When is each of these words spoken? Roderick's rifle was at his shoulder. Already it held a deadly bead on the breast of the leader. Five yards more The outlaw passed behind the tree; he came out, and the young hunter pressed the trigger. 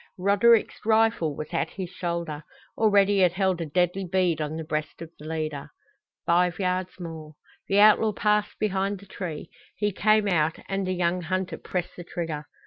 Roderick's 0.17 0.79
rifle 0.83 1.35
was 1.35 1.49
at 1.51 1.69
his 1.69 1.91
shoulder. 1.91 2.43
Already 2.75 3.21
it 3.21 3.33
held 3.33 3.61
a 3.61 3.67
deadly 3.67 4.03
bead 4.03 4.41
on 4.41 4.57
the 4.57 4.63
breast 4.63 4.99
of 4.99 5.11
the 5.19 5.27
leader. 5.27 5.69
Five 6.25 6.57
yards 6.57 6.99
more 6.99 7.35
The 7.67 7.81
outlaw 7.81 8.11
passed 8.11 8.57
behind 8.57 8.99
the 8.99 9.05
tree; 9.05 9.51
he 9.75 9.91
came 9.91 10.27
out, 10.27 10.57
and 10.67 10.87
the 10.87 10.93
young 10.93 11.21
hunter 11.21 11.59
pressed 11.59 11.95
the 11.97 12.03
trigger. 12.03 12.47